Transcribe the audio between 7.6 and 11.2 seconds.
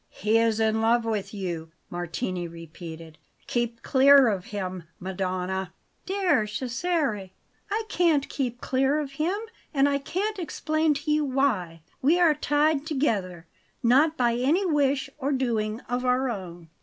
I can't keep clear of him; and I can't explain to